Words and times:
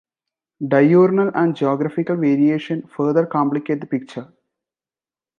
Diurnal 0.59 1.31
and 1.35 1.55
geographical 1.55 2.15
variation 2.15 2.87
further 2.87 3.27
complicate 3.27 3.81
the 3.81 3.85
picture. 3.85 4.33